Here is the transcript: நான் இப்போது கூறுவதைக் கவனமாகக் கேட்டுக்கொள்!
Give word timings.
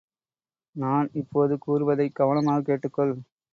நான் 0.75 1.09
இப்போது 1.13 1.57
கூறுவதைக் 1.57 2.15
கவனமாகக் 2.15 2.65
கேட்டுக்கொள்! 2.65 3.15